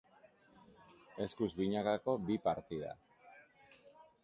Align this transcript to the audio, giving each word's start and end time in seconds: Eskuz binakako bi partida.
Eskuz 1.25 1.49
binakako 1.59 2.17
bi 2.31 2.41
partida. 2.49 2.97